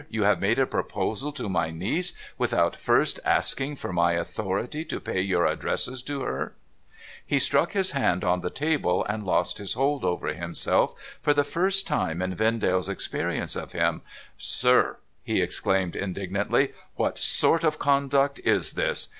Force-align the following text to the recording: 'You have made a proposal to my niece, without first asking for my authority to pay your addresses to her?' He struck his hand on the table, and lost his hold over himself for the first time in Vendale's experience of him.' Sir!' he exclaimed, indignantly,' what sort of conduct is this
'You 0.09 0.23
have 0.23 0.41
made 0.41 0.57
a 0.57 0.65
proposal 0.65 1.31
to 1.33 1.47
my 1.47 1.69
niece, 1.69 2.13
without 2.35 2.75
first 2.75 3.19
asking 3.23 3.75
for 3.75 3.93
my 3.93 4.13
authority 4.13 4.83
to 4.85 4.99
pay 4.99 5.21
your 5.21 5.45
addresses 5.45 6.01
to 6.01 6.23
her?' 6.23 6.53
He 7.27 7.37
struck 7.37 7.73
his 7.73 7.91
hand 7.91 8.23
on 8.23 8.41
the 8.41 8.49
table, 8.49 9.05
and 9.07 9.23
lost 9.23 9.59
his 9.59 9.73
hold 9.73 10.03
over 10.03 10.29
himself 10.33 10.95
for 11.21 11.35
the 11.35 11.43
first 11.43 11.85
time 11.85 12.19
in 12.19 12.33
Vendale's 12.33 12.89
experience 12.89 13.55
of 13.55 13.73
him.' 13.73 14.01
Sir!' 14.59 14.97
he 15.23 15.39
exclaimed, 15.39 15.95
indignantly,' 15.95 16.73
what 16.95 17.19
sort 17.19 17.63
of 17.63 17.77
conduct 17.77 18.39
is 18.43 18.73
this 18.73 19.09